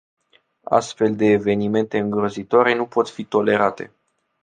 Astfel 0.63 1.15
de 1.15 1.25
evenimente 1.25 1.97
îngrozitoare 1.99 2.75
nu 2.75 2.85
pot 2.85 3.09
fi 3.09 3.25
tolerate. 3.25 3.91